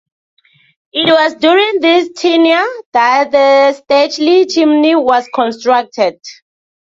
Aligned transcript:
It 0.93 1.05
was 1.09 1.35
during 1.35 1.79
this 1.79 2.09
tenure 2.15 2.65
that 2.91 3.29
the 3.31 3.73
Stirchley 3.79 4.47
Chimney 4.49 4.95
was 4.95 5.29
constructed. 5.31 6.19